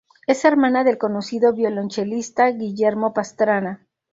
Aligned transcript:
Es 0.25 0.45
hermana 0.45 0.83
del 0.83 0.97
conocido 0.97 1.53
violonchelista 1.53 2.47
Guillermo 2.49 3.13
Pastrana. 3.13 3.85